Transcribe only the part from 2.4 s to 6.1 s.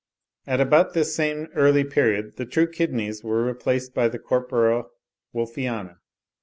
true kidneys were replaced by the corpora wolffiana.